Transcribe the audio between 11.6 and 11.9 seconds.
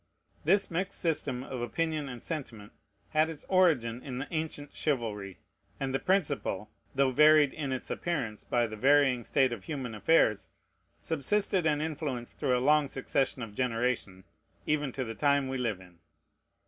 and